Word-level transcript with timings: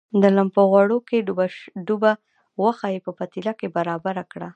د 0.21 0.23
لم 0.37 0.47
په 0.55 0.61
غوړو 0.69 0.97
کې 1.07 1.17
ډوبه 1.87 2.11
غوښه 2.59 2.87
یې 2.93 2.99
په 3.05 3.11
پتیله 3.19 3.53
کې 3.59 3.67
برابره 3.77 4.23
کړه. 4.31 4.49